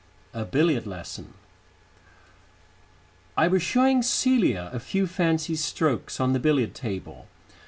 A 0.33 0.45
BILLIARD 0.45 0.87
LESSON 0.87 1.35
I 3.37 3.47
was 3.47 3.61
showing 3.61 4.01
Celia 4.01 4.71
a 4.73 4.79
few 4.79 5.05
fancy 5.05 5.53
strokes 5.55 6.19
on 6.19 6.33
the 6.33 6.39
billiard 6.39 6.73
table. 6.73 7.27